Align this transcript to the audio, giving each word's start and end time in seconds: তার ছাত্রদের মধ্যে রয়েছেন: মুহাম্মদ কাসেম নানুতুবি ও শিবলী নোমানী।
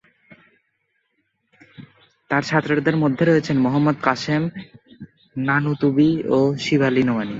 তার 2.31 2.43
ছাত্রদের 2.43 2.95
মধ্যে 3.03 3.23
রয়েছেন: 3.25 3.55
মুহাম্মদ 3.65 3.97
কাসেম 4.07 4.41
নানুতুবি 5.35 6.09
ও 6.29 6.39
শিবলী 6.63 7.03
নোমানী। 7.05 7.29